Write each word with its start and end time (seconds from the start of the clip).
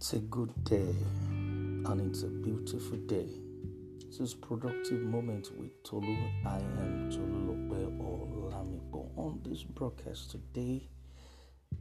It's 0.00 0.12
a 0.12 0.20
good 0.20 0.52
day 0.62 0.94
and 1.26 2.00
it's 2.00 2.22
a 2.22 2.28
beautiful 2.28 2.98
day. 2.98 3.26
This 4.06 4.20
is 4.20 4.32
productive 4.32 5.00
moment 5.00 5.50
with 5.58 5.82
Tolu. 5.82 6.16
I 6.46 6.58
am 6.58 7.10
Tolulope 7.10 7.98
Olamipo. 7.98 9.10
On 9.16 9.40
this 9.42 9.64
broadcast 9.64 10.30
today, 10.30 10.88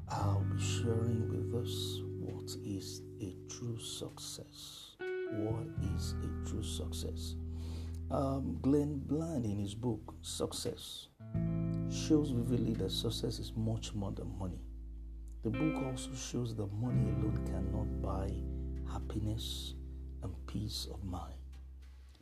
I'll 0.10 0.44
be 0.52 0.60
sharing 0.60 1.30
with 1.30 1.64
us 1.64 2.02
what 2.20 2.50
is 2.66 3.04
a 3.22 3.36
true 3.54 3.78
success. 3.78 4.96
What 5.34 5.68
is 5.96 6.16
a 6.24 6.50
true 6.50 6.64
success? 6.64 7.36
Um, 8.10 8.58
Glenn 8.64 8.98
Bland, 9.06 9.46
in 9.46 9.60
his 9.60 9.76
book 9.76 10.16
Success, 10.24 11.10
shows 11.92 12.32
vividly 12.32 12.74
that 12.74 12.90
success 12.90 13.38
is 13.38 13.54
much 13.56 13.94
more 13.94 14.12
than 14.12 14.36
money. 14.40 14.64
The 15.44 15.50
book 15.52 15.84
also 15.86 16.14
shows 16.14 16.56
that 16.56 16.74
money 16.74 17.10
alone 17.12 17.40
cannot 17.46 18.02
buy 18.02 18.32
happiness 18.92 19.76
and 20.24 20.34
peace 20.48 20.88
of 20.92 21.04
mind. 21.04 21.36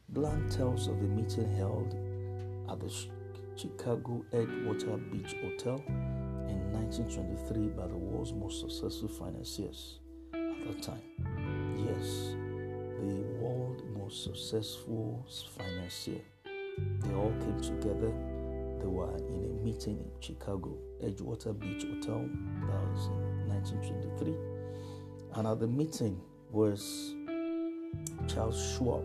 Bland 0.10 0.52
tells 0.52 0.88
of 0.88 0.98
a 1.00 1.08
meeting 1.08 1.56
held 1.56 1.96
at 2.70 2.80
the 2.80 2.94
Chicago 3.56 4.24
Edgewater 4.32 5.12
Beach 5.12 5.36
Hotel 5.42 5.82
in 5.88 6.72
1923 6.74 7.70
by 7.70 7.88
the 7.88 7.96
world's 7.96 8.34
most 8.34 8.60
successful 8.60 9.08
financiers 9.08 10.00
at 10.34 10.68
that 10.68 10.82
time. 10.84 11.02
Yes, 11.78 12.36
the 13.00 13.24
world's 13.40 13.84
most 13.98 14.24
successful 14.24 15.26
financier. 15.58 16.22
They 17.00 17.14
all 17.14 17.34
came 17.40 17.62
together 17.62 18.14
were 18.86 19.16
in 19.18 19.44
a 19.44 19.64
meeting 19.64 19.98
in 20.00 20.12
Chicago, 20.20 20.78
Edgewater 21.04 21.58
Beach 21.58 21.84
Hotel. 21.84 22.28
That 22.68 22.82
was 22.92 23.08
in 23.08 23.50
1923. 23.50 24.36
And 25.36 25.48
at 25.48 25.60
the 25.60 25.68
meeting 25.68 26.20
was 26.52 27.16
Charles 28.28 28.76
Schwab, 28.76 29.04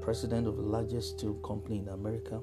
president 0.00 0.46
of 0.46 0.56
the 0.56 0.62
largest 0.62 1.18
steel 1.18 1.34
company 1.34 1.78
in 1.78 1.88
America, 1.88 2.40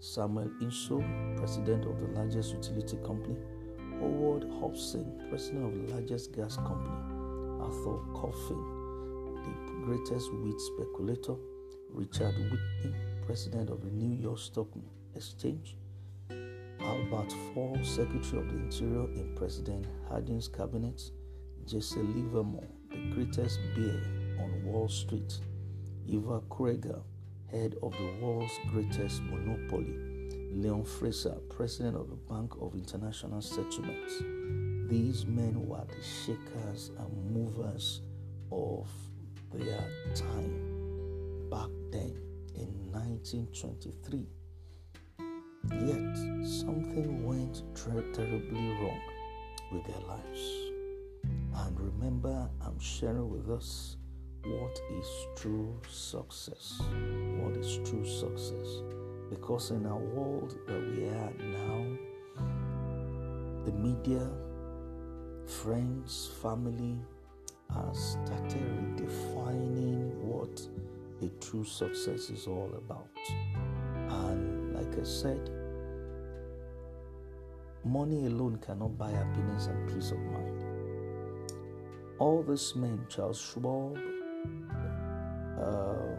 Samuel 0.00 0.50
Insull, 0.60 1.04
president 1.36 1.84
of 1.84 2.00
the 2.00 2.08
largest 2.08 2.52
utility 2.52 2.96
company, 3.04 3.36
Howard 4.00 4.44
Hopson, 4.60 5.26
president 5.28 5.64
of 5.64 5.88
the 5.88 5.94
largest 5.94 6.32
gas 6.32 6.56
company, 6.56 6.96
Arthur 7.60 7.98
Coffin, 8.14 8.62
the 9.42 9.84
greatest 9.84 10.32
wheat 10.34 10.60
speculator, 10.60 11.34
Richard 11.90 12.34
Whitney, 12.36 12.94
president 13.24 13.70
of 13.70 13.82
the 13.82 13.90
New 13.90 14.14
York 14.20 14.38
Stock 14.38 14.68
Exchange, 15.14 15.76
Albert 16.96 17.34
Fall, 17.52 17.78
Secretary 17.82 18.38
of 18.40 18.48
the 18.48 18.56
Interior 18.56 19.04
in 19.16 19.34
President 19.36 19.84
Harding's 20.08 20.48
cabinet, 20.48 21.02
Jesse 21.66 22.00
Livermore, 22.00 22.66
the 22.90 23.10
greatest 23.14 23.58
bear 23.74 24.00
on 24.40 24.64
Wall 24.64 24.88
Street, 24.88 25.38
Ivar 26.08 26.40
Kreuger, 26.48 27.02
head 27.50 27.76
of 27.82 27.92
the 27.92 28.24
world's 28.24 28.52
greatest 28.72 29.20
monopoly, 29.24 29.94
Leon 30.52 30.84
Fraser, 30.84 31.36
President 31.50 31.96
of 31.96 32.08
the 32.08 32.16
Bank 32.16 32.54
of 32.62 32.74
International 32.74 33.42
Settlements. 33.42 34.22
These 34.88 35.26
men 35.26 35.66
were 35.68 35.84
the 35.86 36.02
shakers 36.02 36.92
and 36.98 37.30
movers 37.30 38.00
of 38.50 38.88
their 39.52 39.84
time 40.14 41.50
back 41.50 41.68
then 41.92 42.16
in 42.54 42.90
1923 42.90 44.26
Yet 45.72 46.46
something 46.46 47.24
went 47.24 47.62
terribly 47.74 48.70
wrong 48.80 49.00
with 49.72 49.84
their 49.86 50.00
lives. 50.06 50.72
And 51.54 51.80
remember, 51.80 52.48
I'm 52.64 52.78
sharing 52.78 53.30
with 53.30 53.50
us 53.50 53.96
what 54.44 54.80
is 54.92 55.26
true 55.36 55.74
success. 55.88 56.80
What 57.38 57.56
is 57.56 57.78
true 57.88 58.06
success? 58.06 58.82
Because 59.30 59.70
in 59.70 59.86
our 59.86 59.98
world 59.98 60.56
that 60.68 60.80
we 60.80 61.08
are 61.08 61.32
now, 61.38 61.96
the 63.64 63.72
media, 63.72 64.30
friends, 65.46 66.30
family 66.40 67.00
are 67.74 67.94
started 67.94 68.62
redefining 68.96 70.14
what 70.18 70.60
a 71.22 71.28
true 71.44 71.64
success 71.64 72.30
is 72.30 72.46
all 72.46 72.70
about. 72.76 73.08
I 74.98 75.04
said, 75.04 75.50
Money 77.86 78.26
alone 78.26 78.58
cannot 78.66 78.98
buy 78.98 79.10
happiness 79.12 79.66
and 79.66 79.88
peace 79.88 80.10
of 80.10 80.18
mind. 80.18 80.64
All 82.18 82.42
these 82.42 82.74
men, 82.74 83.06
Charles 83.08 83.40
Schwab, 83.40 83.96
um, 85.62 86.18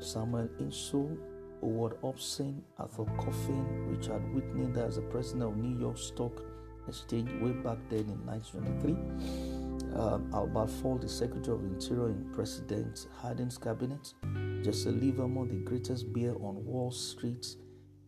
Samuel 0.00 0.48
Insull, 0.58 1.18
Howard 1.60 1.98
Hopson, 2.00 2.62
Arthur 2.78 3.04
Coffin, 3.18 3.88
Richard 3.90 4.22
Whitney, 4.34 4.66
that's 4.72 4.96
the 4.96 5.02
president 5.02 5.42
of 5.42 5.56
New 5.58 5.78
York 5.78 5.98
Stock 5.98 6.42
Exchange 6.88 7.30
way 7.42 7.52
back 7.52 7.78
then 7.88 8.00
in 8.00 8.26
1923. 8.26 9.98
Um, 9.98 10.30
Albert 10.34 10.68
Fall, 10.68 10.98
the 10.98 11.08
Secretary 11.08 11.56
of 11.56 11.64
Interior 11.64 12.08
in 12.08 12.30
President 12.32 13.06
Harding's 13.16 13.58
cabinet. 13.58 14.12
Jesse 14.62 14.90
Livermore, 14.90 15.46
the 15.46 15.56
greatest 15.56 16.12
bear 16.12 16.32
on 16.36 16.64
Wall 16.64 16.90
Street 16.90 17.56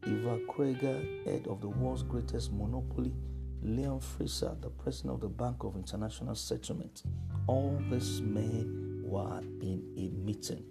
Ivar 0.07 0.39
Kreuger, 0.47 1.25
head 1.25 1.49
of 1.49 1.61
the 1.61 1.69
world's 1.69 2.05
greatest 2.05 2.53
monopoly, 2.53 3.13
Leon 3.61 3.99
Fraser, 3.99 4.57
the 4.61 4.71
president 4.71 5.15
of 5.15 5.21
the 5.21 5.29
Bank 5.29 5.65
of 5.65 5.75
International 5.75 6.37
Settlement. 6.37 7.03
All 7.49 7.77
these 7.91 8.21
men 8.21 9.03
were 9.05 9.41
in 9.61 9.83
a 9.97 10.11
meeting 10.25 10.63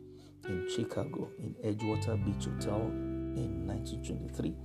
in 0.48 0.70
Chicago 0.70 1.30
in 1.38 1.54
Edgewater 1.66 2.16
Beach 2.24 2.46
Hotel 2.46 2.80
in 2.82 3.68
1923. 3.68 4.56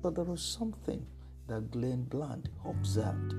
But 0.00 0.14
there 0.14 0.24
was 0.24 0.42
something 0.42 1.04
that 1.48 1.72
Glenn 1.72 2.04
Bland 2.04 2.50
observed 2.64 3.34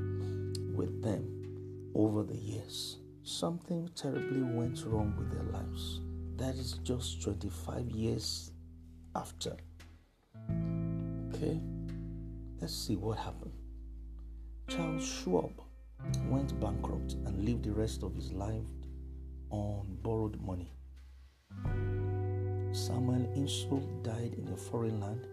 with 0.76 1.02
them 1.02 1.92
over 1.96 2.24
the 2.24 2.38
years. 2.38 2.98
Something 3.24 3.90
terribly 3.96 4.42
went 4.42 4.84
wrong 4.86 5.14
with 5.18 5.32
their 5.32 5.44
lives. 5.54 6.02
That 6.36 6.56
is 6.56 6.74
just 6.84 7.22
25 7.22 7.90
years 7.92 8.52
after 9.16 9.56
Okay, 11.42 11.60
let's 12.60 12.76
see 12.76 12.96
what 12.96 13.18
happened. 13.18 13.54
Charles 14.68 15.04
Schwab 15.04 15.50
went 16.28 16.60
bankrupt 16.60 17.14
and 17.14 17.44
lived 17.44 17.64
the 17.64 17.72
rest 17.72 18.04
of 18.04 18.14
his 18.14 18.32
life 18.32 18.70
on 19.50 19.98
borrowed 20.04 20.40
money. 20.40 20.72
Samuel 22.74 23.28
Insull 23.34 23.80
died 24.04 24.36
in 24.38 24.54
a 24.54 24.56
foreign 24.56 25.00
land, 25.00 25.26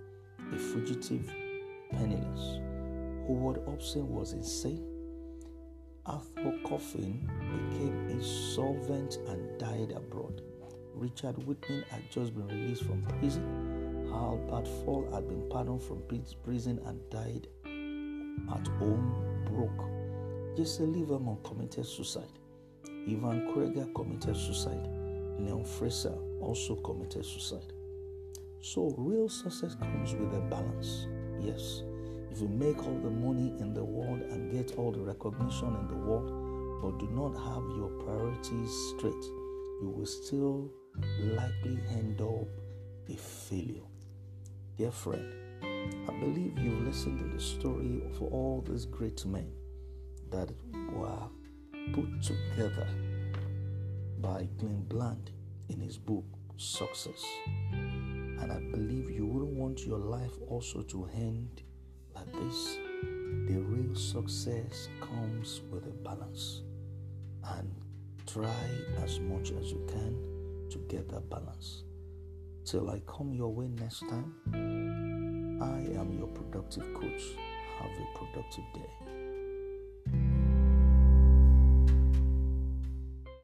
a 0.55 0.59
fugitive, 0.59 1.31
penniless. 1.91 2.61
Howard 3.27 3.61
Hopson 3.67 4.09
was 4.09 4.33
insane. 4.33 4.87
Arthur 6.07 6.55
Coffin 6.65 7.31
became 7.53 8.09
insolvent 8.09 9.19
and 9.29 9.59
died 9.59 9.93
abroad. 9.95 10.41
Richard 10.95 11.37
Whitney 11.47 11.85
had 11.91 12.11
just 12.11 12.35
been 12.35 12.49
released 12.49 12.85
from 12.85 13.03
prison 13.21 13.68
Albert 14.19 14.67
Fall 14.85 15.09
had 15.13 15.29
been 15.29 15.49
pardoned 15.49 15.81
from 15.81 16.03
prison 16.43 16.81
and 16.87 16.99
died 17.09 17.47
at 18.53 18.67
home 18.79 19.45
broke. 19.47 20.57
Jesse 20.57 20.83
Livermore 20.83 21.39
committed 21.45 21.87
suicide. 21.87 22.39
Ivar 22.85 23.35
Kreuger 23.53 23.95
committed 23.95 24.37
suicide. 24.37 24.89
Leon 25.39 25.65
Fraser 25.65 26.17
also 26.41 26.75
committed 26.77 27.25
suicide. 27.25 27.73
So, 28.61 28.93
real 28.99 29.29
success 29.29 29.77
comes 29.77 30.15
with 30.15 30.35
a 30.35 30.41
balance. 30.41 31.07
Yes, 31.41 31.83
if 32.33 32.41
you 32.41 32.49
make 32.49 32.85
all 32.85 32.99
the 32.99 33.11
money 33.11 33.55
in 33.61 33.73
the 33.73 33.85
world 33.85 34.21
and 34.21 34.51
get 34.51 34.77
all 34.77 34.91
the 34.91 35.01
recognition 35.01 35.69
in 35.77 35.87
the 35.87 35.95
world, 35.95 36.83
but 36.83 36.99
do 36.99 37.09
not 37.13 37.35
have 37.35 37.63
your 37.77 37.91
priorities 38.05 38.73
straight, 38.97 39.25
you 39.81 39.95
will 39.97 40.07
still 40.07 40.71
likely 41.21 41.79
end 41.93 42.21
up 42.21 42.49
a 43.09 43.17
failure. 43.17 43.88
Dear 44.79 44.93
friend, 44.93 45.27
I 46.09 46.13
believe 46.21 46.57
you've 46.57 46.87
listened 46.87 47.19
to 47.19 47.25
the 47.25 47.43
story 47.43 48.01
of 48.13 48.23
all 48.23 48.65
these 48.65 48.87
great 48.87 49.27
men 49.27 49.51
that 50.31 50.53
were 50.93 51.19
put 51.93 52.23
together 52.23 52.87
by 54.21 54.47
Glenn 54.57 54.85
Bland 54.89 55.33
in 55.69 55.81
his 55.81 55.99
book 55.99 56.25
Success. 56.57 57.25
And 57.73 58.53
I 58.53 58.61
believe 58.71 59.11
you 59.11 59.27
wouldn't 59.27 59.59
want 59.59 59.85
your 59.85 59.99
life 59.99 60.39
also 60.47 60.83
to 60.83 61.11
end 61.13 61.63
like 62.15 62.33
this. 62.33 62.79
The 63.49 63.59
real 63.59 63.97
success 63.97 64.89
comes 65.01 65.61
with 65.73 65.89
a 65.89 66.05
balance. 66.09 66.63
And 67.43 67.75
try 68.29 68.55
as 69.03 69.19
much 69.19 69.51
as 69.51 69.73
you 69.73 69.85
can 69.89 70.69
to 70.71 70.79
get 70.87 71.09
that 71.09 71.29
balance. 71.29 71.83
Till 72.71 72.91
I 72.91 73.01
come 73.07 73.33
your 73.33 73.49
way 73.49 73.67
next 73.67 74.01
time, 74.01 74.35
I 75.63 75.99
am 75.99 76.13
your 76.19 76.27
productive 76.27 76.85
coach. 76.93 77.23
Have 77.79 77.91
a 77.93 78.19
productive 78.19 78.65
day. 78.75 79.18